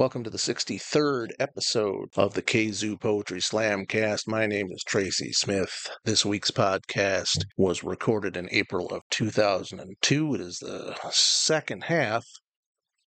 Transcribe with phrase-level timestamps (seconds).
[0.00, 4.26] Welcome to the 63rd episode of the Kazoo Poetry Slam cast.
[4.26, 5.90] My name is Tracy Smith.
[6.06, 10.34] This week's podcast was recorded in April of 2002.
[10.34, 12.24] It is the second half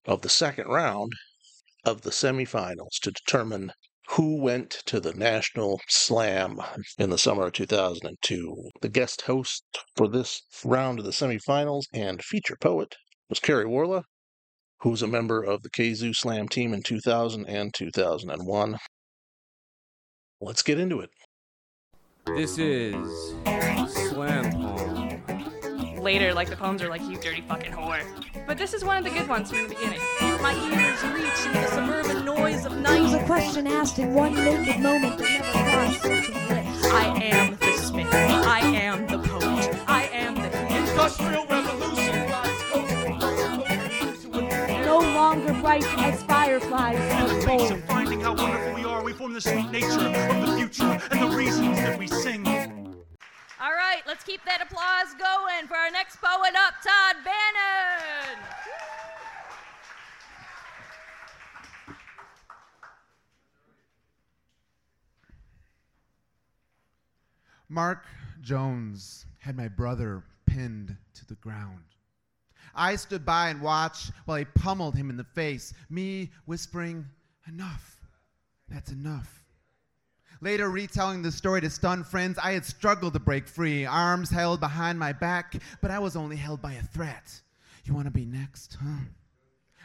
[0.05, 1.13] of the second round
[1.83, 3.73] of the semifinals to determine
[4.11, 6.59] who went to the National Slam
[6.99, 8.69] in the summer of 2002.
[8.83, 9.65] The guest host
[9.97, 12.97] for this round of the semifinals and feature poet
[13.31, 14.03] was Karrie Waarala
[14.83, 18.79] who's a member of the Kazoo Slam team in 2000 and 2001.
[20.41, 21.11] Let's get into it.
[22.27, 23.35] This is
[24.09, 26.01] Slam Poem.
[26.01, 28.03] later, like the poems are like, you dirty fucking whore.
[28.47, 30.01] But this is one of the good ones from the beginning.
[30.21, 34.35] My ears reach in the suburban noise of It was a question asked in one
[34.35, 36.85] naked moment that never crossed certain lips.
[36.87, 37.62] I am
[45.73, 47.73] longer bright as fireflies of Ways gold.
[47.73, 51.21] of finding how wonderful we are, we form the sweet nature of the future and
[51.21, 52.47] the reasons that we sing.
[52.47, 58.39] All right, let's keep that applause going for our next poet up, Todd Bannon.
[67.69, 68.05] Mark
[68.43, 71.85] Jones had my brother pinned to the ground.
[72.75, 77.07] I stood by and watched while he pummeled him in the face, me whispering,
[77.49, 77.97] Enough.
[78.69, 79.45] That's enough.
[80.41, 84.61] Later, retelling the story to stunned friends, I had struggled to break free, arms held
[84.61, 87.41] behind my back, but I was only held by a threat.
[87.85, 89.05] You want to be next, huh?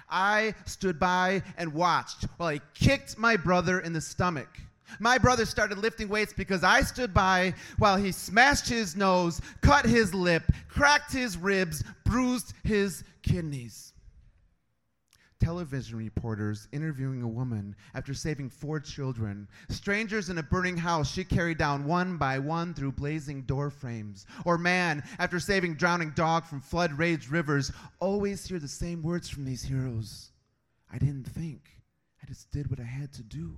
[0.09, 4.49] I stood by and watched while he kicked my brother in the stomach.
[4.99, 9.85] My brother started lifting weights because I stood by while he smashed his nose, cut
[9.85, 13.93] his lip, cracked his ribs, bruised his kidneys.
[15.39, 19.47] Television reporters interviewing a woman after saving four children.
[19.69, 24.25] Strangers in a burning house she carried down one by one through blazing door frames.
[24.45, 27.71] Or man after saving drowning dog from flood raged rivers.
[27.99, 30.31] Always hear the same words from these heroes.
[30.91, 31.69] I didn't think.
[32.21, 33.57] I just did what I had to do.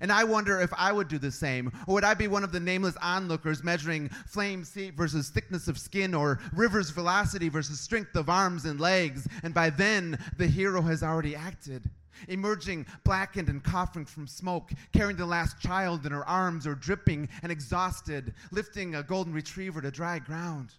[0.00, 2.52] And I wonder if I would do the same, or would I be one of
[2.52, 8.14] the nameless onlookers measuring flame seat versus thickness of skin, or river's velocity versus strength
[8.16, 11.90] of arms and legs, and by then the hero has already acted.
[12.28, 17.28] Emerging blackened and coughing from smoke, carrying the last child in her arms, or dripping
[17.42, 20.74] and exhausted, lifting a golden retriever to dry ground.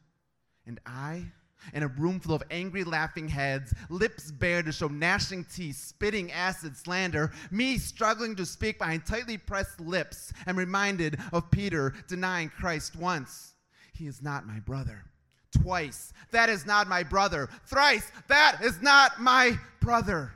[0.68, 1.26] And I,
[1.74, 6.32] in a room full of angry, laughing heads, lips bare to show gnashing teeth, spitting
[6.32, 12.50] acid slander, me struggling to speak behind tightly pressed lips, am reminded of Peter denying
[12.50, 13.54] Christ once.
[13.94, 15.04] He is not my brother.
[15.62, 17.50] Twice, that is not my brother.
[17.66, 20.32] Thrice, that is not my brother.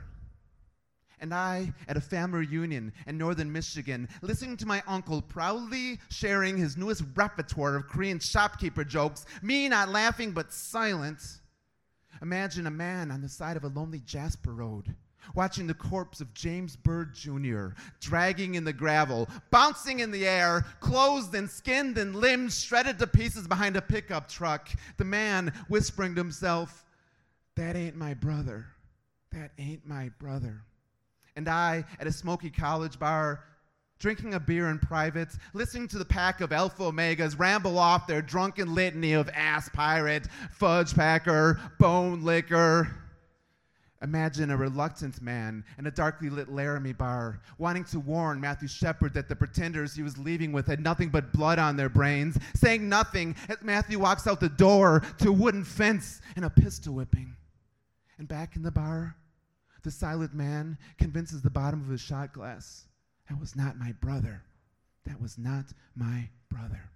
[1.18, 6.58] And I, at a family reunion in northern Michigan, listening to my uncle proudly sharing
[6.58, 11.20] his newest repertoire of Korean shopkeeper jokes, me not laughing but silent.
[12.20, 14.94] Imagine a man on the side of a lonely Jasper Road,
[15.34, 20.66] watching the corpse of James Byrd Jr., dragging in the gravel, bouncing in the air,
[20.80, 24.68] clothed and skinned and limbs shredded to pieces behind a pickup truck.
[24.98, 26.84] The man whispering to himself,
[27.54, 28.66] That ain't my brother.
[29.32, 30.62] That ain't my brother
[31.36, 33.44] and I at a smoky college bar,
[33.98, 38.22] drinking a beer in private, listening to the pack of Alpha Omegas ramble off their
[38.22, 43.02] drunken litany of ass pirate, fudge packer, bone licker.
[44.02, 49.14] Imagine a reluctant man in a darkly lit Laramie bar, wanting to warn Matthew Shepard
[49.14, 52.86] that the pretenders he was leaving with had nothing but blood on their brains, saying
[52.86, 57.34] nothing as Matthew walks out the door to a wooden fence and a pistol whipping.
[58.18, 59.16] And back in the bar,
[59.86, 62.86] the silent man convinces the bottom of his shot glass
[63.28, 64.42] that was not my brother.
[65.04, 66.90] That was not my brother.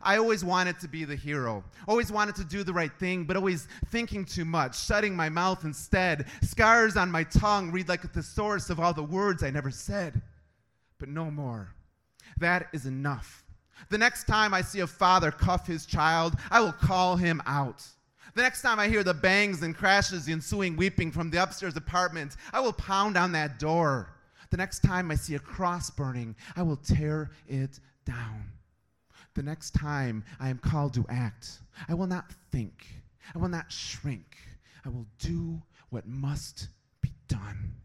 [0.00, 3.36] I always wanted to be the hero, always wanted to do the right thing, but
[3.36, 6.26] always thinking too much, shutting my mouth instead.
[6.42, 10.22] Scars on my tongue read like a thesaurus of all the words I never said.
[10.98, 11.74] But no more.
[12.38, 13.44] That is enough.
[13.88, 17.84] The next time I see a father cuff his child, I will call him out.
[18.34, 21.76] The next time I hear the bangs and crashes, the ensuing weeping from the upstairs
[21.76, 24.14] apartment, I will pound on that door.
[24.50, 28.52] The next time I see a cross burning, I will tear it down.
[29.34, 32.86] The next time I am called to act, I will not think,
[33.34, 34.36] I will not shrink,
[34.84, 36.68] I will do what must
[37.00, 37.79] be done.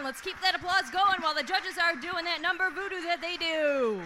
[0.00, 0.04] On.
[0.04, 3.36] Let's keep that applause going while the judges are doing that number voodoo that they
[3.36, 4.00] do.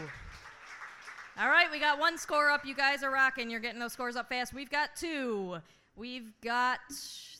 [1.40, 2.64] All right, we got one score up.
[2.64, 3.50] You guys are rocking.
[3.50, 4.54] You're getting those scores up fast.
[4.54, 5.56] We've got two.
[5.96, 6.80] We've got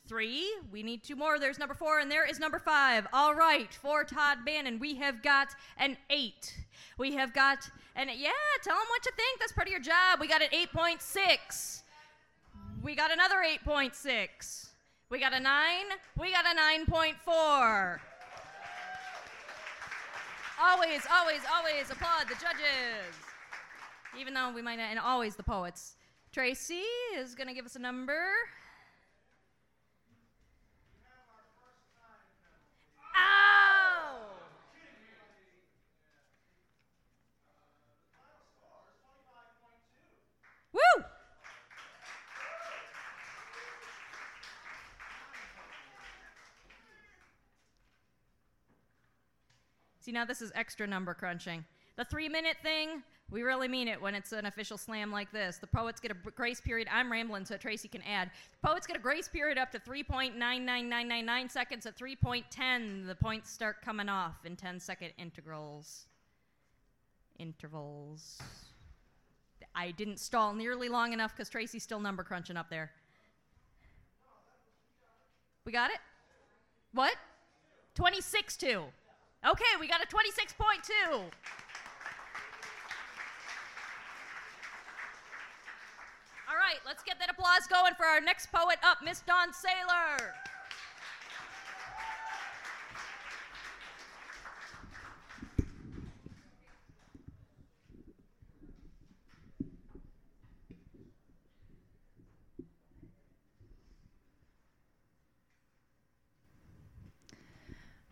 [0.09, 0.53] three.
[0.73, 1.39] We need two more.
[1.39, 3.07] There's number four, and there is number five.
[3.13, 5.49] All right, for Todd Bannon, we have got
[5.79, 6.57] an eight.
[6.99, 8.31] We have got an yeah.
[8.63, 9.41] Tell them what you think.
[9.41, 10.21] That's part of your job.
[10.21, 11.83] We got an eight point six.
[12.83, 14.71] We got another eight point six.
[15.11, 15.87] We got a nine.
[16.19, 18.01] We got a nine point four.
[20.61, 23.15] Always, always, always applaud the judges.
[24.19, 25.97] Even though we might not, and always the poets.
[26.33, 26.83] Tracy
[27.17, 28.29] is going to give us a number.
[33.17, 34.17] Ow!
[40.73, 41.05] Woo!
[50.05, 51.65] See, now this is extra number crunching.
[51.97, 55.57] The three minute thing, we really mean it when it's an official slam like this.
[55.57, 56.89] The poets get a grace period.
[56.93, 58.31] I'm rambling so Tracy can add.
[58.61, 61.87] The poets get a grace period up to 3.99999 seconds.
[61.87, 66.05] At 3.10, the points start coming off in 10 second integrals.
[67.39, 68.43] Intervals.
[69.75, 72.91] I didn't stall nearly long enough because Tracy's still number crunching up there.
[75.65, 75.99] We got it?
[76.93, 77.15] What?
[77.95, 78.85] 26 2.
[79.47, 81.21] Okay, we got a 26.2.
[86.49, 90.33] All right, let's get that applause going for our next poet up, Miss Dawn Saylor.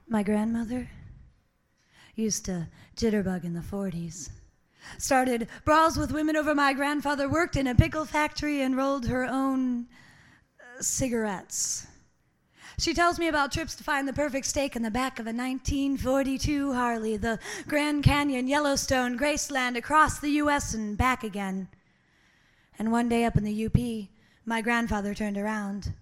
[0.07, 0.91] My grandmother
[2.15, 4.31] used to jitterbug in the 40s.
[4.99, 9.25] Started brawls with women over my grandfather, worked in a pickle factory, and rolled her
[9.25, 9.87] own
[10.61, 11.87] uh, cigarettes.
[12.79, 15.31] She tells me about trips to find the perfect steak in the back of a
[15.31, 17.39] 1942 Harley, the
[17.69, 20.75] Grand Canyon, Yellowstone, Graceland, across the U.S.
[20.75, 21.69] and back again.
[22.79, 24.09] And one day up in the UP,
[24.45, 25.93] my grandfather turned around,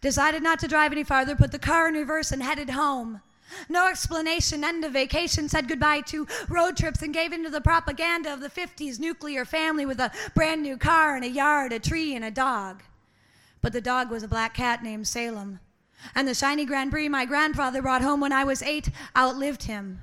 [0.00, 3.20] decided not to drive any farther, put the car in reverse, and headed home.
[3.68, 8.32] No explanation, end of vacation, said goodbye to road trips and gave into the propaganda
[8.32, 12.14] of the 50s nuclear family with a brand new car and a yard, a tree,
[12.14, 12.82] and a dog.
[13.62, 15.60] But the dog was a black cat named Salem.
[16.14, 20.02] And the shiny Grand Prix my grandfather brought home when I was eight outlived him.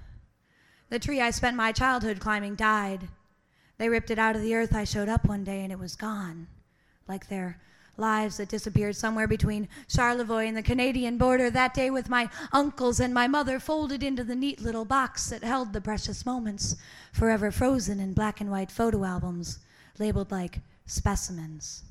[0.90, 3.08] The tree I spent my childhood climbing died.
[3.78, 4.76] They ripped it out of the earth.
[4.76, 6.48] I showed up one day and it was gone,
[7.08, 7.60] like their
[7.98, 13.00] lives that disappeared somewhere between Charlevoix and the Canadian border that day with my uncles
[13.00, 16.76] and my mother folded into the neat little box that held the precious moments,
[17.12, 19.60] forever frozen in black and white photo albums
[20.00, 21.84] labeled like specimens.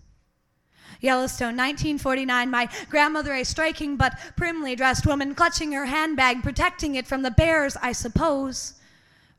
[1.01, 2.51] Yellowstone, 1949.
[2.51, 7.31] My grandmother, a striking but primly dressed woman, clutching her handbag, protecting it from the
[7.31, 8.75] bears, I suppose.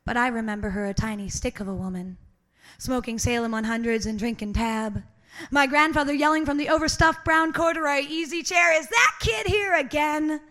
[0.05, 2.17] But I remember her a tiny stick of a woman,
[2.77, 5.03] smoking Salem 100s and drinking tab.
[5.51, 10.41] My grandfather yelling from the overstuffed brown corduroy easy chair, Is that kid here again?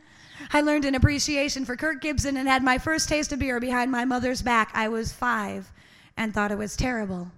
[0.53, 3.91] I learned an appreciation for Kirk Gibson and had my first taste of beer behind
[3.91, 4.71] my mother's back.
[4.75, 5.71] I was five
[6.17, 7.31] and thought it was terrible,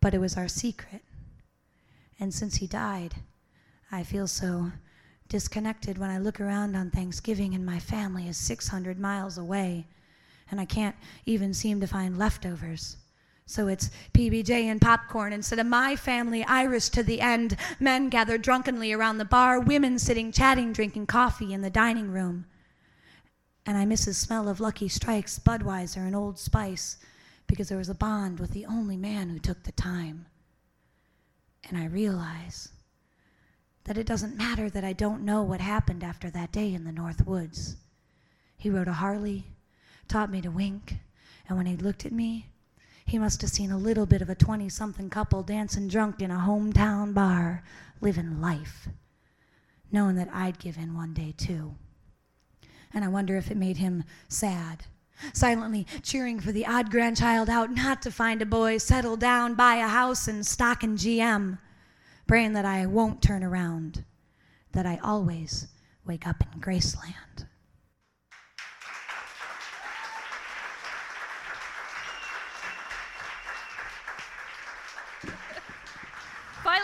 [0.00, 1.02] but it was our secret.
[2.20, 3.14] And since he died,
[3.90, 4.72] I feel so
[5.28, 9.86] disconnected when I look around on Thanksgiving and my family is 600 miles away
[10.50, 10.96] and I can't
[11.26, 12.96] even seem to find leftovers.
[13.48, 17.56] So it's PBJ and popcorn instead of my family, Irish to the end.
[17.80, 22.44] Men gathered drunkenly around the bar, women sitting chatting, drinking coffee in the dining room.
[23.64, 26.98] And I miss the smell of Lucky Strikes, Budweiser, and Old Spice
[27.46, 30.26] because there was a bond with the only man who took the time.
[31.66, 32.68] And I realize
[33.84, 36.92] that it doesn't matter that I don't know what happened after that day in the
[36.92, 37.76] North Woods.
[38.58, 39.46] He rode a Harley,
[40.06, 40.96] taught me to wink,
[41.48, 42.50] and when he looked at me,
[43.08, 46.30] he must have seen a little bit of a 20 something couple dancing drunk in
[46.30, 47.64] a hometown bar,
[48.02, 48.86] living life,
[49.90, 51.74] knowing that I'd give in one day too.
[52.92, 54.84] And I wonder if it made him sad,
[55.32, 59.76] silently cheering for the odd grandchild out not to find a boy, settle down, buy
[59.76, 61.58] a house, and stock in GM,
[62.26, 64.04] praying that I won't turn around,
[64.72, 65.68] that I always
[66.06, 67.47] wake up in Graceland.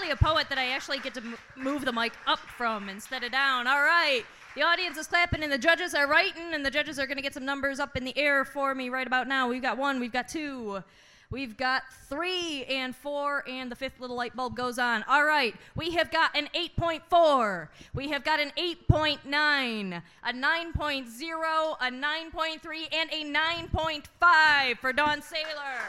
[0.05, 3.25] Finally, a poet that I actually get to m- move the mic up from instead
[3.25, 3.67] of down.
[3.67, 4.23] All right.
[4.55, 7.23] The audience is clapping and the judges are writing, and the judges are going to
[7.23, 9.49] get some numbers up in the air for me right about now.
[9.49, 10.83] We've got one, we've got two,
[11.31, 15.05] We've got three and four, and the fifth little light bulb goes on.
[15.09, 17.69] All right, we have got an 8.4.
[17.95, 25.81] We have got an 8.9, a 9.0, a 9.3, and a 9.5 for Dawn Sailor.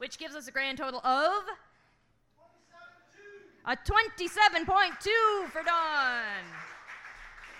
[0.00, 1.44] Which gives us a grand total of
[3.66, 6.40] a 27.2 for Dawn.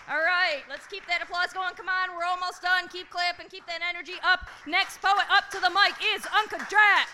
[0.08, 1.74] All right, let's keep that applause going.
[1.74, 2.88] Come on, we're almost done.
[2.88, 4.48] Keep clapping, keep that energy up.
[4.66, 7.08] Next poet up to the mic is Uncle Drac.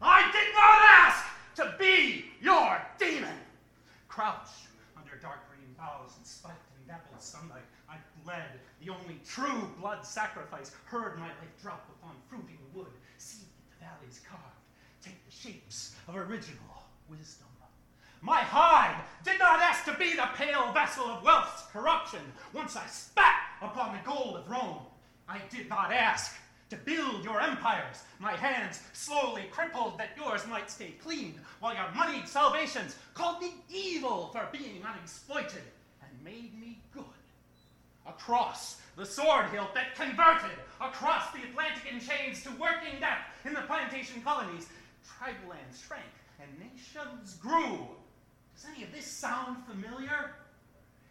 [0.00, 1.26] I did not ask
[1.56, 3.36] to be your demon.
[4.08, 6.56] Crouched under dark green boughs and spiked
[7.20, 10.72] dappled I bled the only true blood sacrifice.
[10.84, 12.92] Heard my life drop upon fruiting wood.
[13.18, 13.44] See
[13.78, 14.44] the valleys carved,
[15.02, 17.46] take the shapes of original wisdom.
[18.22, 22.20] My hide did not ask to be the pale vessel of wealth's corruption.
[22.52, 24.82] Once I spat upon the gold of Rome,
[25.26, 26.36] I did not ask
[26.68, 28.04] to build your empires.
[28.18, 33.54] My hands slowly crippled that yours might stay clean, while your moneyed salvations called me
[33.70, 35.62] evil for being unexploited
[36.02, 37.04] and made me good.
[38.06, 43.54] Across the sword hilt that converted across the Atlantic in chains to working death in
[43.54, 44.66] the plantation colonies,
[45.04, 46.02] tribal lands shrank
[46.40, 47.86] and nations grew.
[48.54, 50.32] Does any of this sound familiar?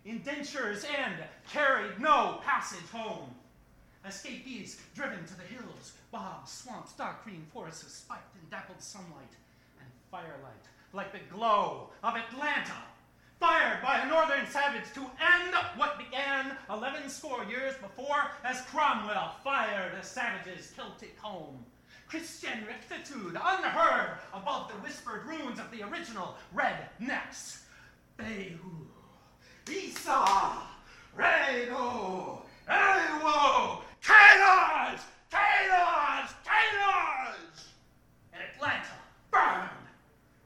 [0.05, 1.15] Indentures end
[1.51, 3.29] carried no passage home.
[4.05, 9.36] Escapees driven to the hills, bogs, swamps, dark green forests of spiked and dappled sunlight
[9.79, 12.81] and firelight, like the glow of Atlanta,
[13.39, 19.36] fired by a northern savage to end what began eleven score years before as Cromwell
[19.43, 21.65] fired a savage's Celtic home.
[22.08, 27.63] Christian rectitude unheard above the whispered runes of the original red necks.
[28.17, 28.88] Behu,
[29.72, 30.58] Isa,
[31.15, 37.67] Reno, Ewo, Canons, Canons, Canons!
[38.34, 38.99] And Atlanta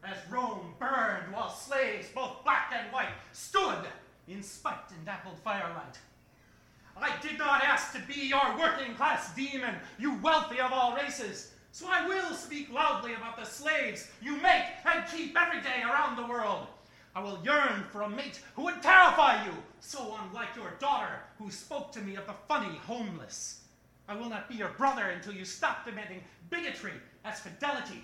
[0.05, 3.85] as Rome burned while slaves, both black and white, stood
[4.27, 5.97] in spiked and dappled firelight.
[6.95, 11.51] I did not ask to be your working class demon, you wealthy of all races.
[11.71, 16.15] So I will speak loudly about the slaves you make and keep every day around
[16.15, 16.67] the world.
[17.15, 21.49] I will yearn for a mate who would terrify you, so unlike your daughter who
[21.49, 23.61] spoke to me of the funny homeless.
[24.07, 26.93] I will not be your brother until you stop demanding bigotry
[27.25, 28.03] as fidelity,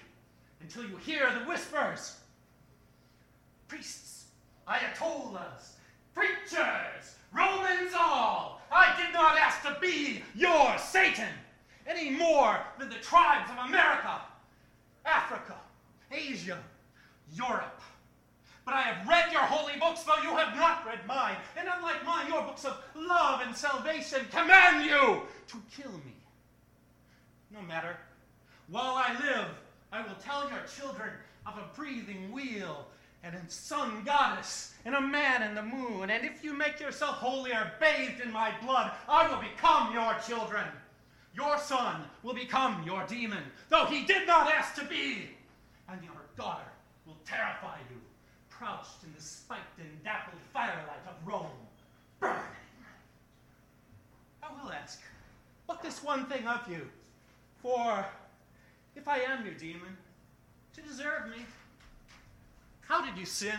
[0.61, 2.17] until you hear the whispers.
[3.67, 4.25] Priests,
[4.67, 5.73] Ayatollahs,
[6.13, 11.29] preachers, Romans all, I did not ask to be your Satan
[11.87, 14.21] any more than the tribes of America,
[15.05, 15.55] Africa,
[16.11, 16.57] Asia,
[17.33, 17.81] Europe.
[18.65, 21.35] But I have read your holy books, though you have not read mine.
[21.57, 26.13] And unlike mine, your books of love and salvation command you to kill me.
[27.51, 27.97] No matter.
[28.67, 29.47] While I live,
[29.91, 31.09] I will tell your children
[31.45, 32.87] of a breathing wheel
[33.23, 36.09] and a sun goddess and a man in the moon.
[36.09, 40.15] And if you make yourself holy or bathed in my blood, I will become your
[40.25, 40.65] children.
[41.35, 45.29] Your son will become your demon, though he did not ask to be.
[45.87, 46.69] And your daughter
[47.05, 47.97] will terrify you,
[48.49, 51.47] crouched in the spiked and dappled firelight of Rome,
[52.19, 52.35] burning.
[54.43, 55.01] I will ask,
[55.67, 56.87] but this one thing of you,
[57.61, 58.05] for
[58.99, 59.95] if I am your demon,
[60.73, 61.45] to deserve me,
[62.81, 63.55] how did you sin?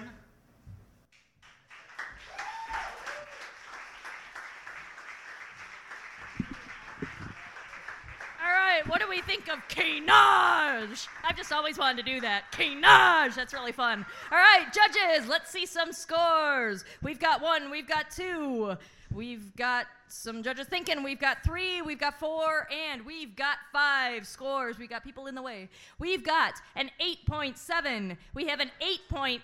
[8.38, 11.08] All right, what do we think of Canage?
[11.24, 12.52] I've just always wanted to do that.
[12.52, 14.04] Canage, that's really fun.
[14.30, 16.84] All right, judges, let's see some scores.
[17.02, 18.76] We've got one, we've got two,
[19.14, 24.26] we've got some judges thinking, we've got three, we've got four, and we've got five
[24.26, 24.78] scores.
[24.78, 25.68] We've got people in the way.
[25.98, 28.70] We've got an 8.7, we have an
[29.12, 29.40] 8.8,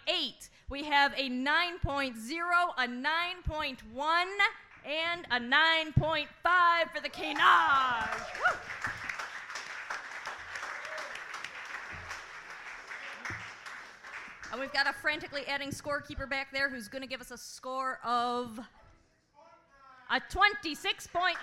[0.69, 2.15] we have a 9.0,
[2.79, 4.27] a 9.1,
[4.85, 6.27] and a 9.5
[6.95, 7.41] for the Canage.
[14.53, 17.37] And we've got a frantically adding scorekeeper back there who's going to give us a
[17.37, 18.61] score of
[20.11, 21.35] a 26.9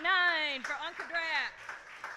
[0.63, 1.53] for Uncle Drac.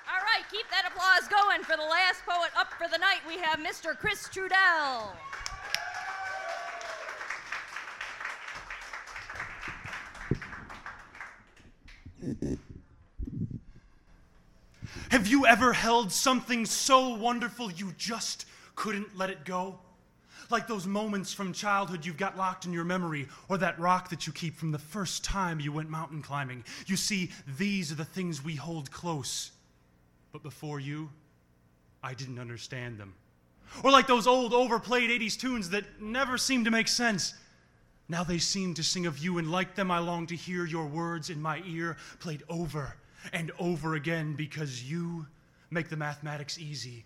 [0.08, 3.18] All right, keep that applause going for the last poet up for the night.
[3.26, 3.96] We have Mr.
[3.96, 5.10] Chris Trudell.
[15.10, 19.80] Have you ever held something so wonderful you just couldn't let it go?
[20.50, 24.26] Like those moments from childhood you've got locked in your memory, or that rock that
[24.26, 26.64] you keep from the first time you went mountain climbing.
[26.86, 29.50] You see, these are the things we hold close.
[30.32, 31.10] But before you,
[32.02, 33.14] I didn't understand them.
[33.82, 37.34] Or like those old overplayed 80s tunes that never seem to make sense.
[38.08, 40.86] Now they seem to sing of you, and like them, I long to hear your
[40.86, 42.94] words in my ear played over
[43.32, 45.26] and over again because you
[45.70, 47.04] make the mathematics easy.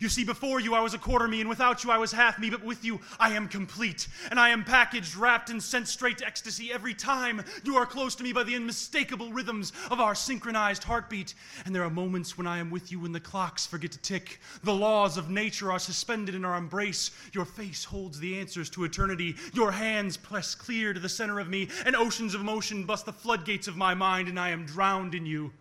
[0.00, 2.38] You see, before you I was a quarter me, and without you I was half
[2.38, 4.08] me, but with you I am complete.
[4.30, 8.14] And I am packaged, wrapped, and sent straight to ecstasy every time you are close
[8.16, 11.34] to me by the unmistakable rhythms of our synchronized heartbeat.
[11.64, 14.40] And there are moments when I am with you when the clocks forget to tick.
[14.62, 17.10] The laws of nature are suspended in our embrace.
[17.32, 19.36] Your face holds the answers to eternity.
[19.52, 23.12] Your hands press clear to the center of me, and oceans of emotion bust the
[23.12, 25.52] floodgates of my mind, and I am drowned in you.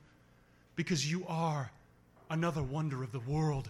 [0.76, 1.72] Because you are
[2.30, 3.70] another wonder of the world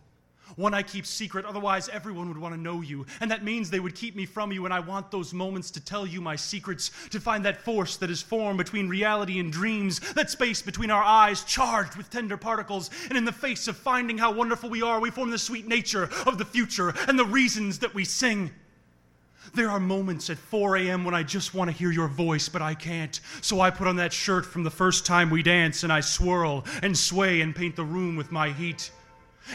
[0.56, 3.06] one I keep secret, otherwise, everyone would want to know you.
[3.22, 5.84] And that means they would keep me from you, and I want those moments to
[5.84, 10.00] tell you my secrets, to find that force that is formed between reality and dreams,
[10.14, 12.90] that space between our eyes charged with tender particles.
[13.10, 16.10] And in the face of finding how wonderful we are, we form the sweet nature
[16.26, 18.52] of the future and the reasons that we sing.
[19.54, 21.04] There are moments at 4 a.m.
[21.04, 23.20] when I just want to hear your voice, but I can't.
[23.42, 26.66] So I put on that shirt from the first time we dance, and I swirl
[26.82, 28.90] and sway and paint the room with my heat.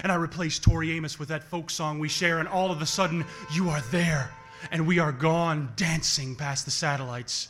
[0.03, 2.87] And I replaced Tori Amos with that folk song we share, and all of a
[2.87, 4.31] sudden, you are there,
[4.71, 7.49] and we are gone dancing past the satellites.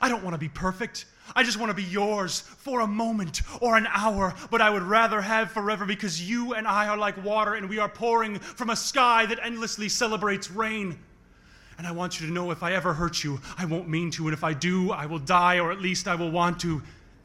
[0.00, 1.06] I don't want to be perfect.
[1.34, 4.82] I just want to be yours for a moment or an hour, but I would
[4.82, 8.70] rather have forever because you and I are like water and we are pouring from
[8.70, 10.98] a sky that endlessly celebrates rain.
[11.78, 14.26] And I want you to know if I ever hurt you, I won't mean to,
[14.26, 16.82] and if I do, I will die, or at least I will want to,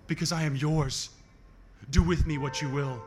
[0.08, 1.10] because I am yours.
[1.90, 3.02] Do with me what you will.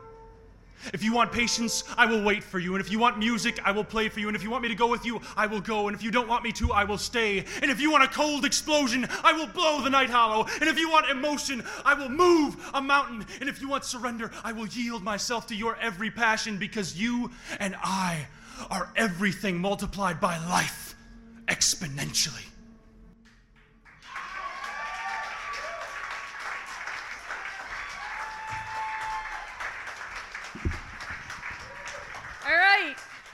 [0.93, 2.75] If you want patience, I will wait for you.
[2.75, 4.27] And if you want music, I will play for you.
[4.27, 5.87] And if you want me to go with you, I will go.
[5.87, 7.45] And if you don't want me to, I will stay.
[7.61, 10.47] And if you want a cold explosion, I will blow the night hollow.
[10.59, 13.25] And if you want emotion, I will move a mountain.
[13.39, 17.31] And if you want surrender, I will yield myself to your every passion because you
[17.59, 18.27] and I
[18.69, 20.95] are everything multiplied by life
[21.47, 22.48] exponentially.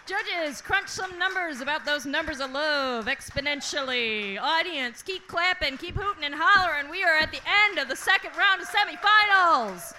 [0.06, 4.40] Judges, crunch some numbers about those numbers of love exponentially.
[4.40, 6.92] Audience, keep clapping, keep hooting and hollering.
[6.92, 9.94] We are at the end of the second round of semifinals.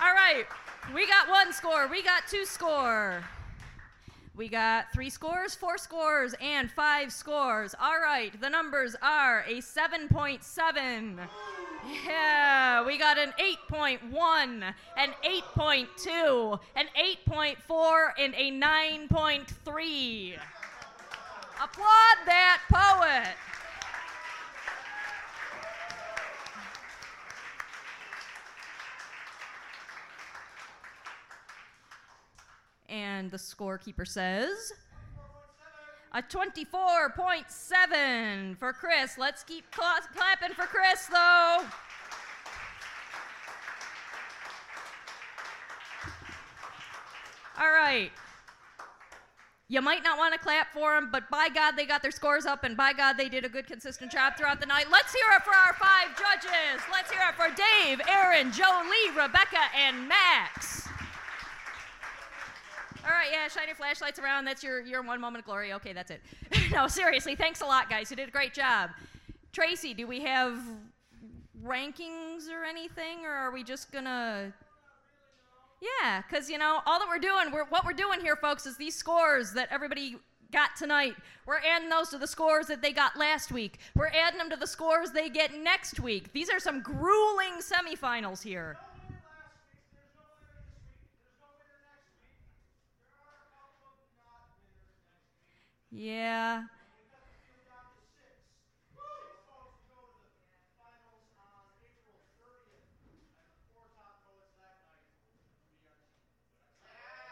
[0.00, 0.44] All right.
[0.92, 1.86] We got one score.
[1.86, 3.22] We got two score.
[4.36, 7.76] We got three scores, four scores, and five scores.
[7.80, 8.38] All right.
[8.40, 11.18] The numbers are a 7.7.
[11.86, 13.32] Yeah, we got an
[13.70, 16.86] 8.1, an 8.2, an
[17.28, 20.38] 8.4, and a 9.3.
[21.62, 23.34] Applaud that poet.
[32.88, 34.72] And the scorekeeper says
[36.14, 39.18] a 24.7 for Chris.
[39.18, 41.58] Let's keep cla- clapping for Chris, though.
[47.60, 48.12] All right.
[49.68, 52.46] You might not want to clap for them, but by God, they got their scores
[52.46, 54.86] up, and by God, they did a good, consistent job throughout the night.
[54.92, 56.80] Let's hear it for our five judges.
[56.92, 60.83] Let's hear it for Dave, Aaron, Jolie, Rebecca, and Max.
[63.24, 64.44] Right, yeah, shine your flashlights around.
[64.44, 65.72] That's your, your one moment of glory.
[65.72, 66.20] Okay, that's it.
[66.72, 68.10] no, seriously, thanks a lot, guys.
[68.10, 68.90] You did a great job.
[69.50, 70.58] Tracy, do we have
[71.64, 74.52] rankings or anything, or are we just gonna?
[75.80, 78.76] Yeah, because you know all that we're doing, we're, what we're doing here, folks, is
[78.76, 80.16] these scores that everybody
[80.52, 81.14] got tonight.
[81.46, 83.78] We're adding those to the scores that they got last week.
[83.94, 86.30] We're adding them to the scores they get next week.
[86.34, 88.76] These are some grueling semifinals here.
[95.96, 96.64] Yeah.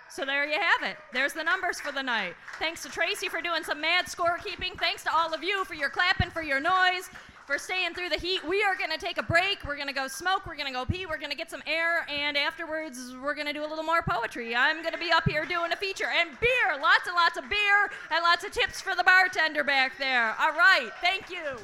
[0.09, 0.97] So there you have it.
[1.13, 2.35] There's the numbers for the night.
[2.61, 4.79] Thanks to Tracy for doing some mad scorekeeping.
[4.79, 7.11] Thanks to all of you for your clapping, for your noise,
[7.47, 8.47] for staying through the heat.
[8.47, 9.65] We are going to take a break.
[9.67, 10.47] We're going to go smoke.
[10.47, 11.07] We're going to go pee.
[11.07, 12.07] We're going to get some air.
[12.09, 14.55] And afterwards, we're going to do a little more poetry.
[14.55, 16.07] I'm going to be up here doing a feature.
[16.07, 16.81] And beer.
[16.81, 20.35] Lots and lots of beer and lots of tips for the bartender back there.
[20.41, 20.91] All right.
[21.01, 21.59] Thank you.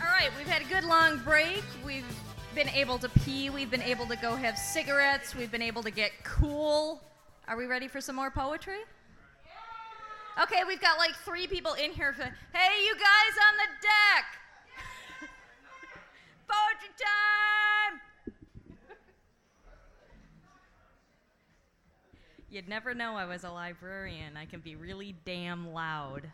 [0.00, 0.30] All right.
[0.38, 1.62] we've had a good long break.
[1.84, 2.04] We've
[2.54, 3.50] been able to pee.
[3.50, 5.34] We've been able to go have cigarettes.
[5.34, 7.02] We've been able to get cool.
[7.46, 8.80] Are we ready for some more poetry?
[10.38, 12.12] Okay, we've got like three people in here.
[12.12, 14.24] For, hey, you guys on the deck!
[16.48, 18.00] poetry time!
[22.50, 24.36] You'd never know I was a librarian.
[24.36, 26.30] I can be really damn loud.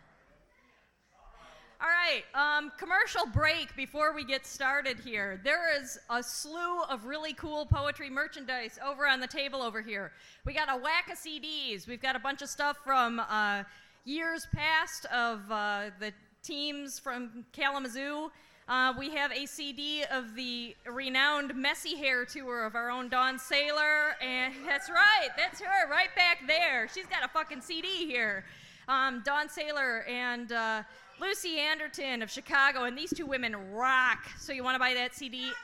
[1.79, 5.39] All right, um, commercial break before we get started here.
[5.45, 10.13] There is a slew of really cool poetry merchandise over on the table over here.
[10.47, 11.87] We got a whack of CDs.
[11.87, 13.65] We've got a bunch of stuff from uh,
[14.07, 18.31] years past of uh, the teams from Kalamazoo.
[18.69, 23.39] Uh, we have a CD of the renowned Messy Hair tour of our own Dawn
[23.39, 26.89] Sailor, and that's right, that's her right back there.
[26.95, 28.45] She's got a fucking CD here.
[28.89, 30.83] Um, Dawn Sailor and uh,
[31.21, 34.21] Lucy Anderton of Chicago, and these two women rock.
[34.39, 35.51] So you want to buy that CD?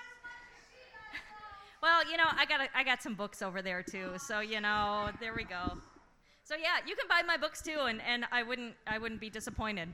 [1.80, 4.12] Well, you know, I got a, I got some books over there too.
[4.16, 5.78] So you know, there we go.
[6.44, 9.30] So yeah, you can buy my books too, and, and I wouldn't I wouldn't be
[9.30, 9.88] disappointed.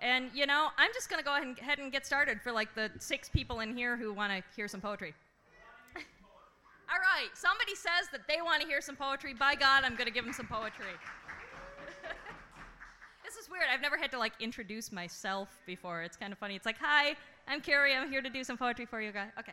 [0.00, 2.74] And you know, I'm just gonna go ahead and, ahead and get started for like
[2.74, 5.14] the six people in here who want to hear some poetry.
[5.96, 9.34] All right, somebody says that they want to hear some poetry.
[9.34, 10.86] By God, I'm gonna give them some poetry.
[13.24, 13.64] this is weird.
[13.72, 16.02] I've never had to like introduce myself before.
[16.02, 16.56] It's kind of funny.
[16.56, 17.14] It's like, hi,
[17.46, 17.94] I'm Karrie.
[17.94, 19.30] I'm here to do some poetry for you guys.
[19.38, 19.52] Okay.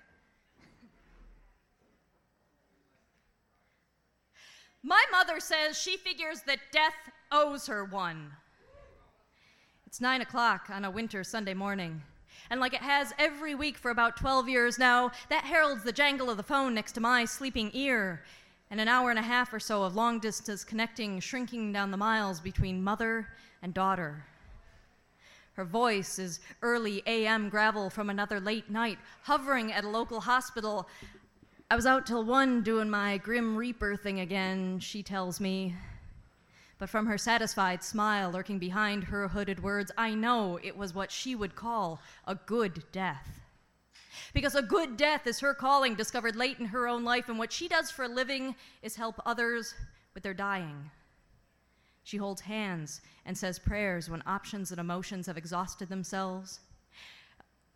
[4.84, 6.93] My mother says she figures that death
[7.32, 8.32] owes her one.
[9.88, 12.02] It's nine o'clock on a winter Sunday morning.
[12.50, 16.30] And like it has every week for about 12 years now, that heralds the jangle
[16.30, 18.24] of the phone next to my sleeping ear,
[18.69, 21.98] and an hour and a half or so of long distance connecting shrinking down the
[21.98, 23.30] miles between mother
[23.62, 24.26] and daughter.
[25.54, 30.89] Her voice is early AM gravel from another late night, hovering at a local hospital.
[31.69, 35.76] I was out till one doing my Grim Reaper thing again, she tells me.
[36.78, 41.12] But from her satisfied smile lurking behind her hooded words, I know it was what
[41.12, 43.41] she would call a good death.
[44.34, 47.52] Because a good death is her calling, discovered late in her own life, and what
[47.52, 49.73] she does for a living is help others
[50.13, 50.91] with their dying.
[52.04, 56.60] She holds hands and says prayers when options and emotions have exhausted themselves.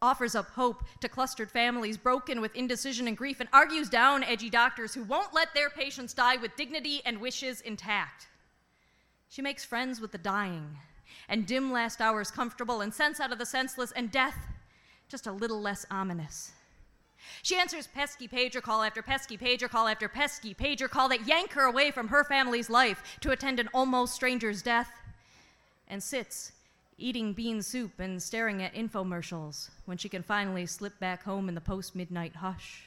[0.02, 4.50] Offers up hope to clustered families broken with indecision and grief, and argues down edgy
[4.50, 8.28] doctors who won't let their patients die with dignity and wishes intact.
[9.28, 10.78] She makes friends with the dying,
[11.28, 14.38] and dim last hours comfortable, and sense out of the senseless, and death
[15.10, 16.52] just a little less ominous.
[17.42, 21.54] She answers pesky pager call after pesky pager call after pesky pager call that yank
[21.54, 24.92] her away from her family's life to attend an almost stranger's death,
[25.88, 26.52] and sits
[26.98, 31.56] eating bean soup and staring at infomercials when she can finally slip back home in
[31.56, 32.84] the post midnight hush.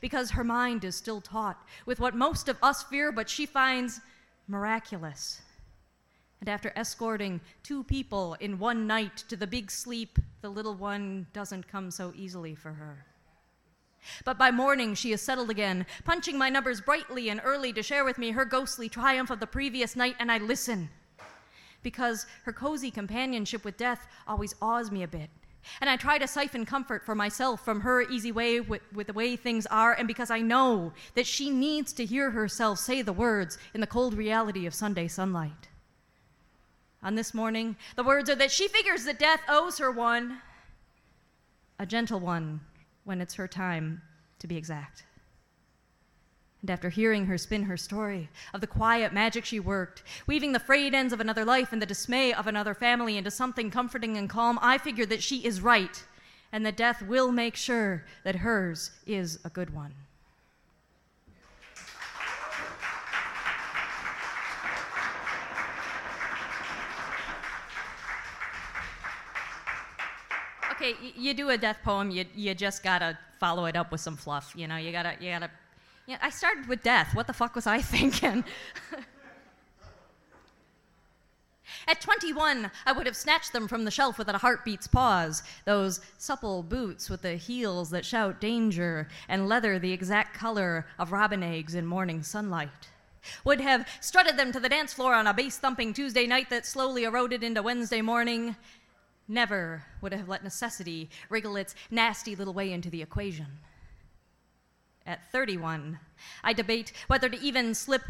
[0.00, 4.00] Because her mind is still taut with what most of us fear, but she finds
[4.46, 5.42] miraculous.
[6.40, 11.26] And after escorting two people in one night to the big sleep, the little one
[11.32, 13.06] doesn't come so easily for her.
[14.24, 18.04] But by morning, she is settled again, punching my numbers brightly and early to share
[18.04, 20.90] with me her ghostly triumph of the previous night, and I listen.
[21.82, 25.30] Because her cozy companionship with death always awes me a bit.
[25.80, 29.12] And I try to siphon comfort for myself from her easy way with, with, the
[29.12, 33.12] way things are, and because I know that she needs to hear herself say the
[33.12, 35.68] words in the cold reality of Sunday sunlight.
[37.02, 40.38] On this morning, the words are that she figures that death owes her one,
[41.78, 42.60] a gentle one,
[43.04, 44.02] when it's her time
[44.38, 45.04] to be exact.
[46.62, 50.60] And after hearing her spin her story of the quiet magic she worked, weaving the
[50.60, 54.30] frayed ends of another life and the dismay of another family into something comforting and
[54.30, 56.02] calm, I figure that she is right
[56.52, 59.92] and that death will make sure that hers is a good one.
[70.82, 74.16] okay, you do a death poem, you, you just gotta follow it up with some
[74.16, 74.52] fluff.
[74.56, 75.50] You know, you gotta, you gotta.
[76.06, 77.14] Yeah, I started with death.
[77.14, 78.44] What the fuck was I thinking?
[81.88, 85.42] At 21, I would have snatched them from the shelf without a heartbeat's pause.
[85.64, 91.12] Those supple boots with the heels that shout danger and leather the exact color of
[91.12, 92.68] robin eggs in morning sunlight.
[93.44, 96.66] Would have strutted them to the dance floor on a bass thumping Tuesday night that
[96.66, 98.56] slowly eroded into Wednesday morning
[99.28, 103.46] never would have let necessity wriggle its nasty little way into the equation.
[105.06, 105.98] At 31,
[106.44, 108.02] I debate whether to even slip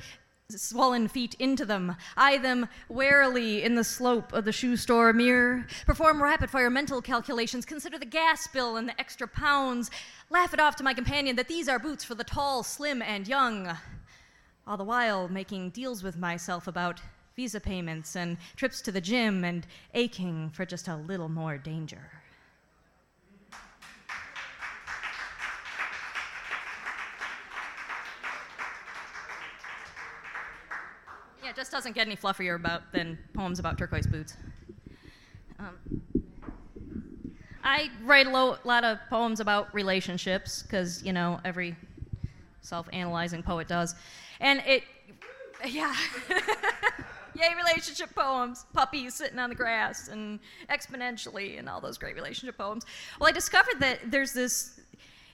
[0.50, 5.66] swollen feet into them, eye them warily in the slope of the shoe store mirror,
[5.86, 9.90] perform rapid fire mental calculations, consider the gas bill and the extra pounds,
[10.30, 13.26] laugh it off to my companion that these are boots for the tall, slim, and
[13.26, 13.76] young,
[14.66, 17.00] all the while making deals with myself about
[17.34, 22.21] visa payments and trips to the gym and aching for just a little more danger.
[31.52, 34.38] It just doesn't get any fluffier about than poems about turquoise boots.
[35.58, 35.76] Um,
[37.62, 41.76] I write a lo- lot of poems about relationships because you know every
[42.62, 43.94] self-analyzing poet does,
[44.40, 44.84] and it,
[45.68, 45.94] yeah.
[47.34, 50.38] Yay, relationship poems, puppies sitting on the grass, and
[50.70, 52.84] exponentially, and all those great relationship poems.
[53.18, 54.80] Well, I discovered that there's this.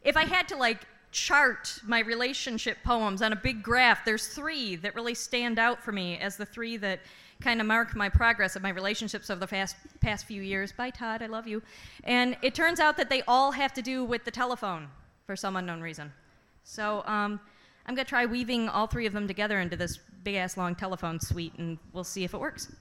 [0.02, 4.76] If I had to like chart my relationship poems on a big graph, there's three
[4.76, 7.00] that really stand out for me as the three that
[7.40, 10.72] kind of mark my progress of my relationships over the past, past few years.
[10.72, 11.62] Bye, Todd, I love you.
[12.04, 14.88] And it turns out that they all have to do with the telephone
[15.24, 16.12] for some unknown reason.
[16.64, 17.40] So um,
[17.86, 20.74] I'm going to try weaving all three of them together into this big ass long
[20.74, 22.72] telephone suite, and we'll see if it works.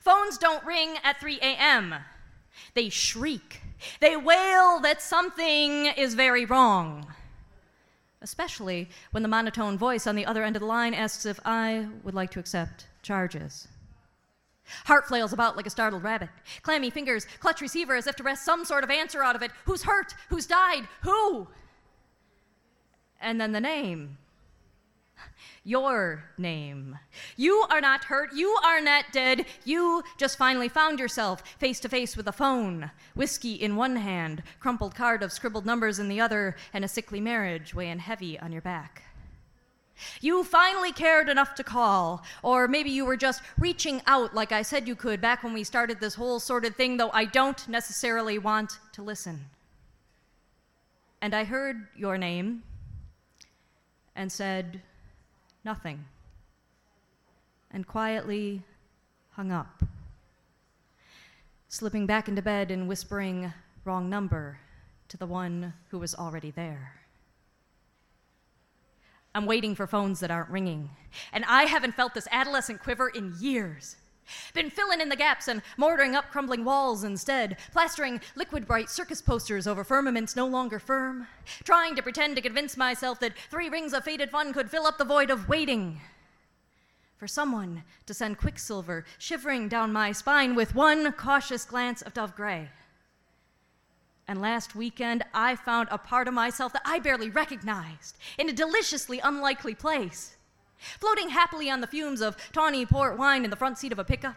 [0.00, 1.94] Phones don't ring at 3 a.m.,
[2.74, 3.60] they shriek.
[4.00, 7.06] They wail that something is very wrong.
[8.22, 11.86] Especially when the monotone voice on the other end of the line asks if I
[12.02, 13.68] would like to accept charges.
[14.86, 16.30] Heart flails about like a startled rabbit.
[16.62, 19.52] Clammy fingers clutch receiver as if to wrest some sort of answer out of it.
[19.64, 20.14] Who's hurt?
[20.28, 20.88] Who's died?
[21.02, 21.46] Who?
[23.20, 24.18] And then the name.
[25.66, 26.96] Your name.
[27.36, 28.32] You are not hurt.
[28.32, 29.46] You are not dead.
[29.64, 34.44] You just finally found yourself face to face with a phone, whiskey in one hand,
[34.60, 38.52] crumpled card of scribbled numbers in the other, and a sickly marriage weighing heavy on
[38.52, 39.02] your back.
[40.20, 44.62] You finally cared enough to call, or maybe you were just reaching out like I
[44.62, 48.38] said you could back when we started this whole sordid thing, though I don't necessarily
[48.38, 49.46] want to listen.
[51.20, 52.62] And I heard your name
[54.14, 54.80] and said
[55.66, 56.04] nothing,
[57.72, 58.62] and quietly
[59.32, 59.82] hung up,
[61.68, 63.52] slipping back into bed and whispering
[63.84, 64.60] wrong number
[65.08, 66.92] to the one who was already there.
[69.34, 70.88] I'm waiting for phones that aren't ringing,
[71.32, 73.96] and I haven't felt this adolescent quiver in years.
[74.54, 79.22] Been filling in the gaps and mortaring up crumbling walls instead, plastering liquid bright circus
[79.22, 81.26] posters over firmaments no longer firm,
[81.64, 84.98] trying to pretend to convince myself that three rings of faded fun could fill up
[84.98, 86.00] the void of waiting.
[87.16, 92.34] For someone to send quicksilver shivering down my spine with one cautious glance of dove
[92.36, 92.68] gray.
[94.28, 98.52] And last weekend, I found a part of myself that I barely recognized in a
[98.52, 100.35] deliciously unlikely place
[100.78, 104.04] floating happily on the fumes of tawny port wine in the front seat of a
[104.04, 104.36] pickup,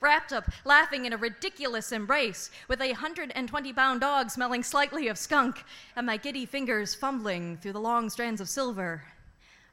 [0.00, 5.18] wrapped up, laughing in a ridiculous embrace, with a 120 pound dog smelling slightly of
[5.18, 5.64] skunk,
[5.96, 9.02] and my giddy fingers fumbling through the long strands of silver.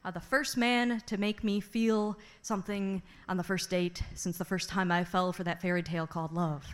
[0.04, 4.44] Are the first man to make me feel something on the first date since the
[4.44, 6.66] first time I fell for that fairy tale called love.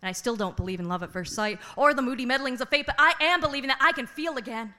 [0.00, 2.70] And I still don't believe in love at first sight or the moody meddlings of
[2.70, 4.74] fate, but I am believing that I can feel again.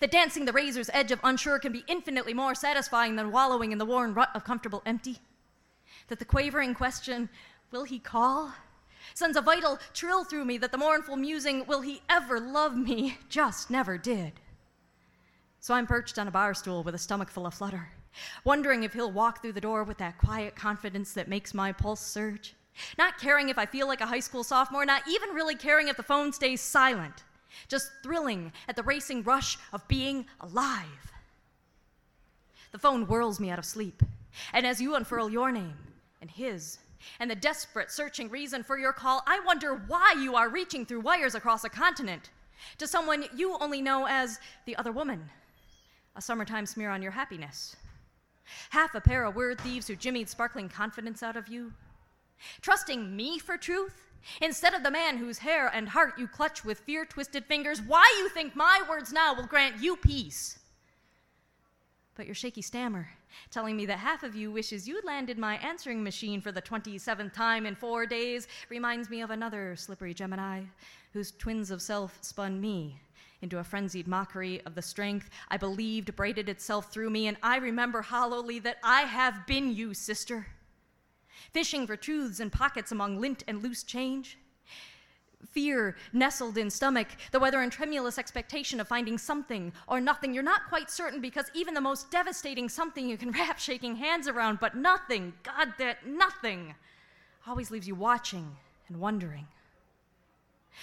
[0.00, 3.78] That dancing the razor's edge of unsure can be infinitely more satisfying than wallowing in
[3.78, 5.18] the worn rut of comfortable empty.
[6.08, 7.28] That the quavering question,
[7.70, 8.54] will he call?
[9.14, 13.18] Sends a vital trill through me that the mournful musing, will he ever love me,
[13.28, 14.32] just never did.
[15.60, 17.88] So I'm perched on a bar stool with a stomach full of flutter,
[18.44, 22.00] wondering if he'll walk through the door with that quiet confidence that makes my pulse
[22.00, 22.54] surge.
[22.98, 25.96] Not caring if I feel like a high school sophomore, not even really caring if
[25.96, 27.24] the phone stays silent
[27.68, 31.12] just thrilling at the racing rush of being alive.
[32.72, 34.02] The phone whirls me out of sleep,
[34.52, 35.76] and as you unfurl your name
[36.20, 36.78] and his,
[37.20, 41.00] and the desperate searching reason for your call, I wonder why you are reaching through
[41.00, 42.30] wires across a continent
[42.78, 45.28] to someone you only know as the other woman,
[46.16, 47.76] a summertime smear on your happiness.
[48.70, 51.72] Half a pair of word thieves who jimmied sparkling confidence out of you.
[52.60, 54.06] Trusting me for truth
[54.40, 58.04] Instead of the man whose hair and heart you clutch with fear twisted fingers, why
[58.18, 60.58] you think my words now will grant you peace?
[62.14, 63.08] But your shaky stammer,
[63.50, 67.32] telling me that half of you wishes you'd landed my answering machine for the 27th
[67.34, 70.62] time in four days, reminds me of another slippery Gemini
[71.12, 73.00] whose twins of self spun me
[73.42, 77.58] into a frenzied mockery of the strength I believed braided itself through me, and I
[77.58, 80.46] remember hollowly that I have been you, sister
[81.52, 84.38] fishing for truths in pockets among lint and loose change.
[85.52, 90.34] Fear nestled in stomach, the weather in tremulous expectation of finding something or nothing.
[90.34, 94.28] You're not quite certain because even the most devastating something you can wrap shaking hands
[94.28, 96.74] around, but nothing, God, that nothing,
[97.46, 98.56] always leaves you watching
[98.88, 99.46] and wondering.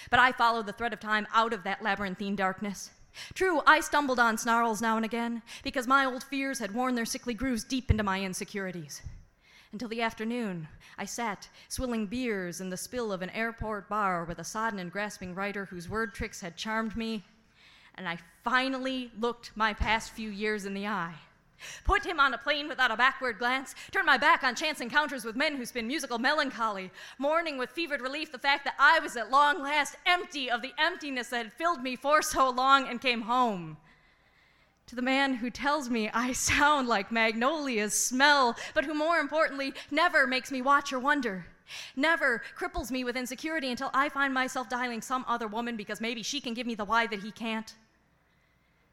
[0.10, 2.92] But I followed the thread of time out of that labyrinthine darkness.
[3.36, 7.06] True, I stumbled on snarls now and again, because my old fears had worn their
[7.06, 9.02] sickly grooves deep into my insecurities.
[9.74, 10.68] Until the afternoon,
[11.00, 14.92] I sat, swilling beers in the spill of an airport bar with a sodden and
[14.92, 17.24] grasping writer whose word tricks had charmed me,
[17.96, 21.16] and I finally looked my past few years in the eye.
[21.86, 25.26] Put him on a plane without a backward glance, turned my back on chance encounters
[25.26, 29.18] with men who spin musical melancholy, mourning with fevered relief the fact that I was
[29.18, 33.02] at long last empty of the emptiness that had filled me for so long, and
[33.02, 33.78] came home
[34.94, 39.74] to the man who tells me I sound like Magnolia's smell, but who, more importantly,
[39.90, 41.48] never makes me watch or wonder.
[41.96, 46.22] Never cripples me with insecurity until I find myself dialing some other woman because maybe
[46.22, 47.74] she can give me the why that he can't.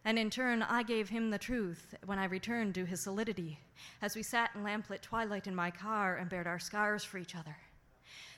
[0.02, 3.58] And in turn, I gave him the truth when I returned to his solidity,
[4.00, 7.36] as we sat in lamplit twilight in my car and bared our scars for each
[7.36, 7.56] other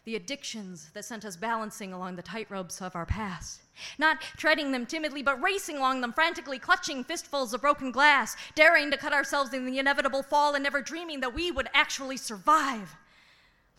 [0.05, 3.63] the addictions that sent us balancing along the tightropes of our past.
[3.99, 8.91] Not treading them timidly, but racing along them frantically, clutching fistfuls of broken glass, daring
[8.91, 12.97] to cut ourselves in the inevitable fall and never dreaming that we would actually survive,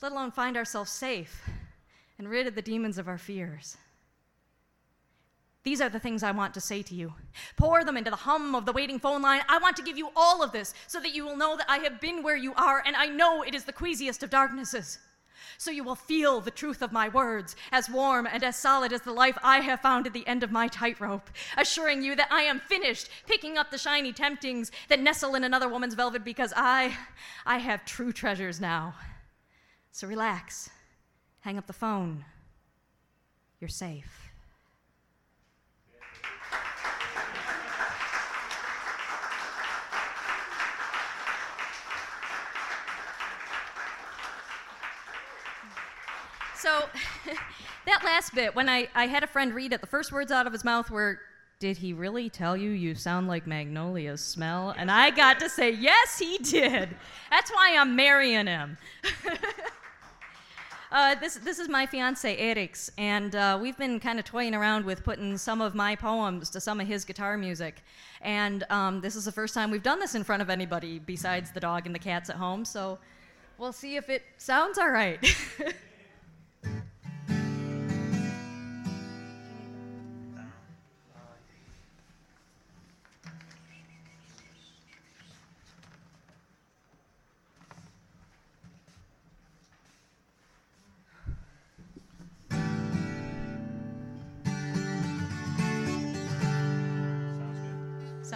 [0.01, 1.49] let alone find ourselves safe
[2.17, 3.77] and rid of the demons of our fears.
[5.63, 7.13] These are the things I want to say to you.
[7.55, 9.41] Pour them into the hum of the waiting phone line.
[9.47, 11.77] I want to give you all of this so that you will know that I
[11.79, 14.99] have been where you are, and I know it is the queasiest of darknesses
[15.57, 19.01] so you will feel the truth of my words, as warm and as solid as
[19.01, 22.41] the life I have found at the end of my tightrope, assuring you that I
[22.43, 26.97] am finished picking up the shiny temptings that nestle in another woman's velvet because I,
[27.45, 28.95] I have true treasures now.
[29.91, 30.69] So relax,
[31.41, 32.25] hang up the phone.
[33.59, 34.22] You're safe.
[46.63, 46.85] So,
[47.85, 50.47] that last bit, when I, I had a friend read it, the first words out
[50.47, 51.19] of his mouth were,
[51.59, 54.73] Did he really tell you you sound like Magnolia's smell?
[54.77, 56.95] And I got to say, Yes, he did.
[57.29, 58.77] That's why I'm marrying him.
[60.95, 64.85] Uh, this, this is my fiance, Eric's, and uh, we've been kind of toying around
[64.85, 67.83] with putting some of my poems to some of his guitar music.
[68.21, 71.49] And um, this is the first time we've done this in front of anybody besides
[71.49, 72.99] the dog and the cats at home, so
[73.57, 75.17] we'll see if it sounds all right.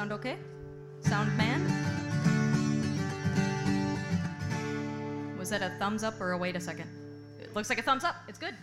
[0.07, 0.37] Sound okay?
[1.01, 1.59] Sound man?
[5.37, 6.89] Was that a thumbs up or a wait a second?
[7.41, 8.15] It looks like a thumbs up.
[8.29, 8.55] It's good.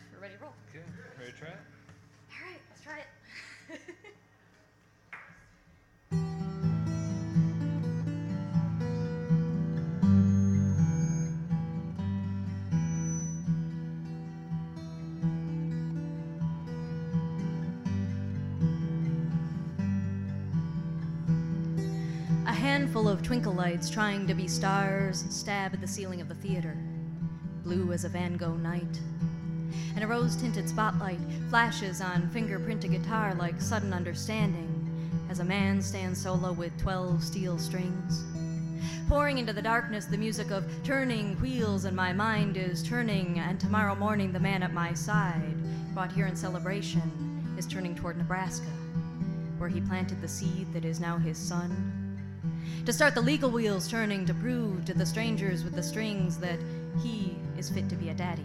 [23.52, 26.76] Lights trying to be stars stab at the ceiling of the theater,
[27.62, 29.00] blue as a Van Gogh night.
[29.94, 31.18] And a rose tinted spotlight
[31.50, 34.70] flashes on fingerprinted guitar like sudden understanding
[35.28, 38.24] as a man stands solo with 12 steel strings.
[39.08, 43.38] Pouring into the darkness the music of turning wheels, and my mind is turning.
[43.38, 45.54] And tomorrow morning, the man at my side,
[45.92, 48.70] brought here in celebration, is turning toward Nebraska,
[49.58, 52.03] where he planted the seed that is now his son
[52.86, 56.58] to start the legal wheels turning to prove to the strangers with the strings that
[57.02, 58.44] he is fit to be a daddy.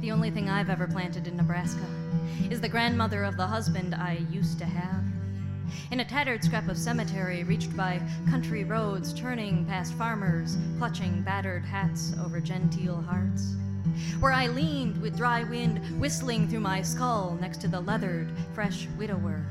[0.00, 1.87] The only thing I've ever planted in Nebraska
[2.50, 5.04] is the grandmother of the husband I used to have.
[5.90, 11.64] In a tattered scrap of cemetery reached by country roads, turning past farmers, clutching battered
[11.64, 13.54] hats over genteel hearts.
[14.20, 18.86] Where I leaned with dry wind whistling through my skull next to the leathered, fresh
[18.98, 19.44] widower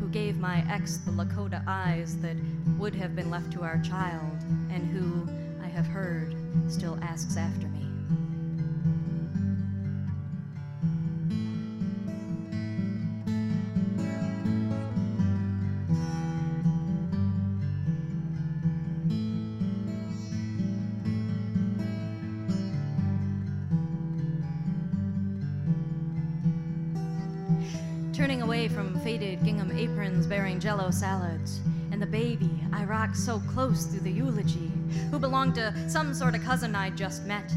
[0.00, 2.36] who gave my ex the Lakota eyes that
[2.78, 4.36] would have been left to our child,
[4.70, 5.28] and who,
[5.62, 6.34] I have heard,
[6.68, 7.77] still asks after me.
[30.18, 31.60] Aprons bearing jello salads,
[31.92, 34.72] and the baby I rocked so close through the eulogy,
[35.12, 37.48] who belonged to some sort of cousin I'd just met,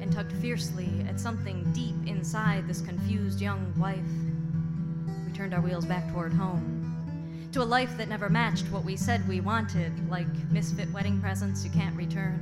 [0.00, 3.98] and tugged fiercely at something deep inside this confused young wife.
[5.26, 7.48] We turned our wheels back toward home.
[7.50, 11.64] To a life that never matched what we said we wanted, like misfit wedding presents
[11.64, 12.38] you can't return.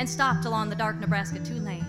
[0.00, 1.86] And stopped along the dark Nebraska two lane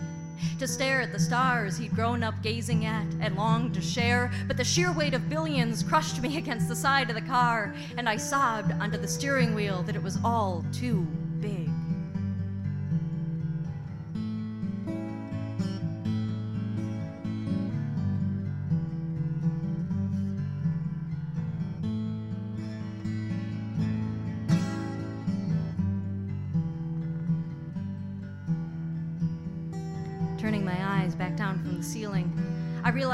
[0.59, 4.31] to stare at the stars he'd grown up gazing at and longed to share.
[4.47, 8.07] But the sheer weight of billions crushed me against the side of the car, and
[8.07, 11.07] I sobbed under the steering wheel that it was all too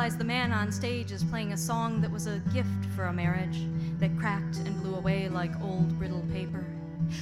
[0.02, 3.14] realize the man on stage is playing a song that was a gift for a
[3.14, 3.68] marriage
[4.00, 6.66] that cracked and blew away like old brittle paper.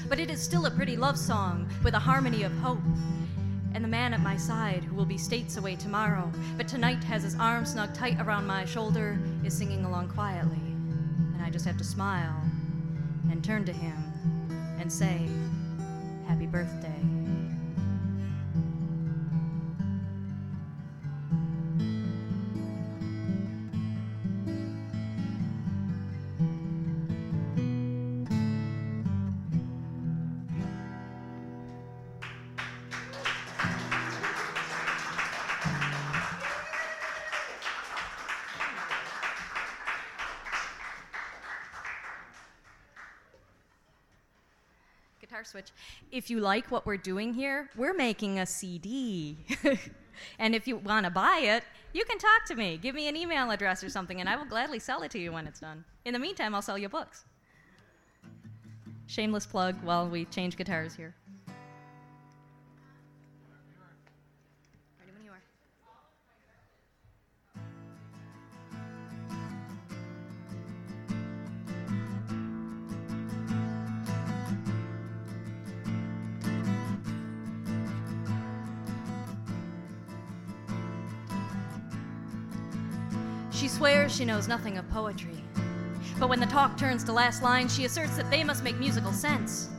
[0.07, 2.79] But it is still a pretty love song with a harmony of hope.
[3.73, 7.23] And the man at my side, who will be states away tomorrow, but tonight has
[7.23, 10.55] his arm snug tight around my shoulder, is singing along quietly.
[11.33, 12.41] And I just have to smile
[13.29, 13.97] and turn to him
[14.79, 15.27] and say,
[16.29, 17.08] Happy birthday.
[46.19, 49.37] If you like what we're doing here, we're making a CD.
[50.37, 51.63] and if you want to buy it,
[51.93, 52.75] you can talk to me.
[52.75, 55.31] Give me an email address or something, and I will gladly sell it to you
[55.31, 55.85] when it's done.
[56.03, 57.23] In the meantime, I'll sell you books.
[59.07, 61.15] Shameless plug while we change guitars here.
[83.79, 85.41] Swears she knows nothing of poetry.
[86.19, 89.13] But when the talk turns to last lines, she asserts that they must make musical
[89.13, 89.69] sense.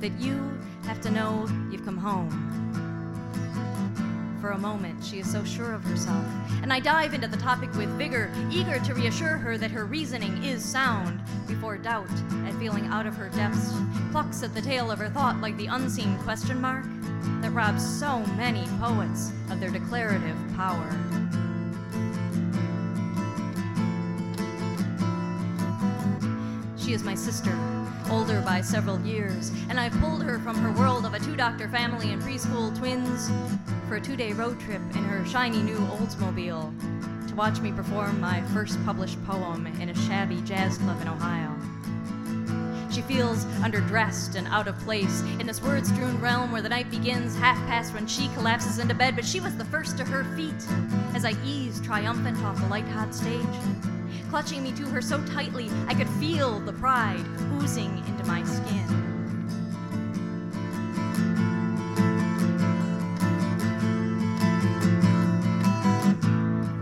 [0.00, 2.30] That you have to know you've come home.
[4.40, 6.24] For a moment, she is so sure of herself,
[6.62, 10.42] and I dive into the topic with vigor, eager to reassure her that her reasoning
[10.42, 12.08] is sound, before doubt,
[12.46, 13.70] at feeling out of her depths,
[14.12, 16.86] plucks at the tail of her thought like the unseen question mark
[17.42, 20.88] that robs so many poets of their declarative power.
[26.92, 27.58] She is my sister,
[28.10, 31.66] older by several years, and I've pulled her from her world of a two doctor
[31.66, 33.30] family and preschool twins
[33.88, 38.20] for a two day road trip in her shiny new Oldsmobile to watch me perform
[38.20, 41.56] my first published poem in a shabby jazz club in Ohio.
[42.90, 46.90] She feels underdressed and out of place in this word strewn realm where the night
[46.90, 50.24] begins half past when she collapses into bed, but she was the first to her
[50.36, 50.62] feet
[51.16, 53.40] as I eased triumphant off the light hot stage
[54.32, 57.22] clutching me to her so tightly I could feel the pride
[57.60, 58.86] oozing into my skin.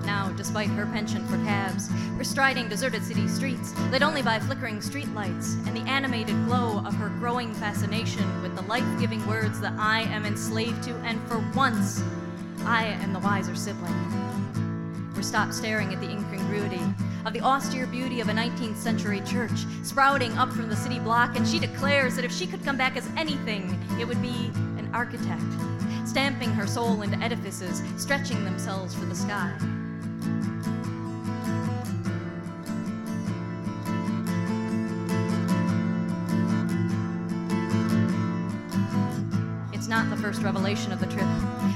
[0.06, 4.78] Now, despite her penchant for cabs, we're striding deserted city streets, lit only by flickering
[4.78, 9.72] streetlights and the animated glow of her growing fascination with the life giving words that
[9.76, 12.00] I am enslaved to, and for once,
[12.64, 15.12] I am the wiser sibling.
[15.16, 16.80] We're stopped staring at the incongruity
[17.24, 21.36] of the austere beauty of a 19th century church sprouting up from the city block,
[21.36, 24.90] and she declares that if she could come back as anything, it would be an
[24.94, 25.42] architect,
[26.06, 29.52] stamping her soul into edifices stretching themselves for the sky.
[39.72, 41.26] It's not the first revelation of the trip.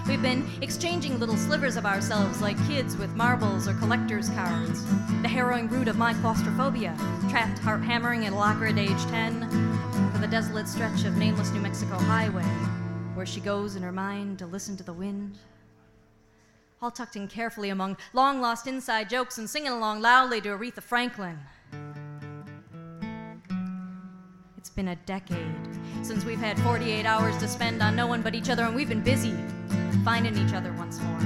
[0.07, 4.85] We've been exchanging little slivers of ourselves like kids with marbles or collector's cards.
[5.23, 6.95] The harrowing root of my claustrophobia,
[7.31, 9.49] trapped heart hammering in a locker at age 10,
[10.13, 12.45] for the desolate stretch of nameless New Mexico highway,
[13.15, 15.39] where she goes in her mind to listen to the wind.
[16.83, 20.83] All tucked in carefully among long lost inside jokes and singing along loudly to Aretha
[20.83, 21.39] Franklin.
[24.59, 25.55] It's been a decade
[26.03, 28.89] since we've had 48 hours to spend on no one but each other, and we've
[28.91, 29.35] been busy
[30.03, 31.19] finding each other once more.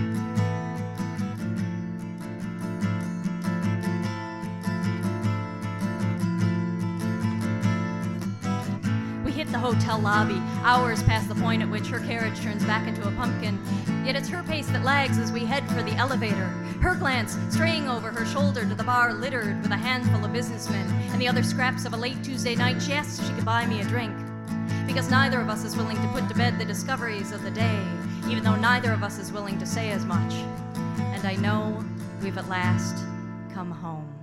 [9.25, 12.89] We hit the hotel lobby, hours past the point at which her carriage turns back
[12.89, 13.59] into a pumpkin.
[14.05, 16.49] Yet it's her pace that lags as we head for the elevator.
[16.81, 20.89] Her glance straying over her shoulder to the bar littered with a handful of businessmen
[21.13, 23.67] and the other scraps of a late Tuesday night, she asks if she could buy
[23.67, 24.17] me a drink
[24.87, 27.79] because neither of us is willing to put to bed the discoveries of the day
[28.29, 30.35] even though neither of us is willing to say as much.
[30.99, 31.85] And I know
[32.23, 33.05] we've at last
[33.55, 34.15] come home.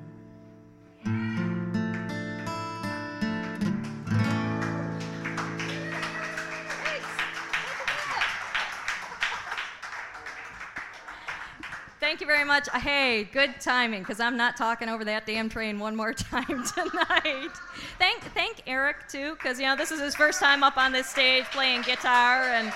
[11.99, 12.69] Thank you very much.
[12.69, 17.49] Hey, good timing, because I'm not talking over that damn train one more time tonight.
[17.97, 21.07] Thank, thank Eric too, because you know this is his first time up on this
[21.07, 22.71] stage playing guitar, and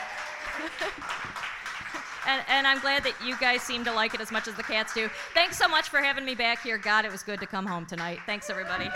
[2.27, 4.63] and and I'm glad that you guys seem to like it as much as the
[4.63, 5.09] cats do.
[5.33, 6.77] Thanks so much for having me back here.
[6.77, 8.19] God, it was good to come home tonight.
[8.25, 8.89] Thanks everybody.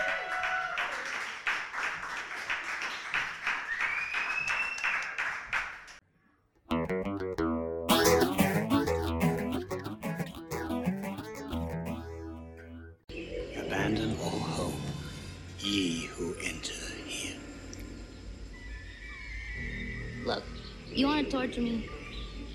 [20.96, 21.88] You want to torture me?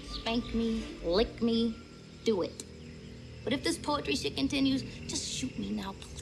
[0.10, 1.76] Spank me, lick me,
[2.24, 2.64] do it.
[3.44, 6.19] But if this poetry shit continues, just shoot me now, please.